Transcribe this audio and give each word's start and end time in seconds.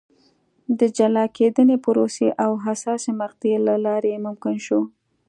د 0.79 0.81
جلا 0.97 1.25
کېدنې 1.37 1.77
پروسې 1.85 2.27
او 2.43 2.51
حساسې 2.65 3.11
مقطعې 3.21 3.57
له 3.67 3.75
لارې 3.85 4.23
ممکن 4.25 4.55
شو. 4.65 4.81